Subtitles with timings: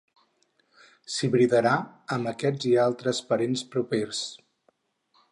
[1.15, 1.73] S'hibridarà
[2.15, 4.23] amb aquests i altres parents propers.